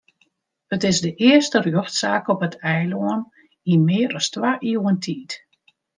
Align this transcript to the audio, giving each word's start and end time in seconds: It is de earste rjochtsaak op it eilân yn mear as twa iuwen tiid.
It 0.75 0.81
is 0.91 0.99
de 1.05 1.11
earste 1.29 1.57
rjochtsaak 1.65 2.25
op 2.33 2.39
it 2.47 2.55
eilân 2.73 3.21
yn 3.71 3.81
mear 3.87 4.11
as 4.19 4.27
twa 4.33 4.51
iuwen 4.71 4.97
tiid. 5.03 5.29